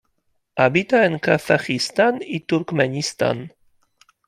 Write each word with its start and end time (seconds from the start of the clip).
Habita 0.57 1.05
en 1.05 1.19
Kazajistán 1.19 2.21
y 2.25 2.39
Turkmenistán. 2.39 3.53